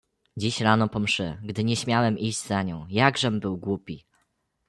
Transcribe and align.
"Dziś 0.37 0.61
rano 0.61 0.89
po 0.89 0.99
mszy, 0.99 1.37
gdy 1.43 1.63
nieśmiałem 1.63 2.17
iść 2.19 2.39
za 2.45 2.63
nią, 2.63 2.85
jakżem 2.89 3.39
był 3.39 3.57
głupi!..." 3.57 4.05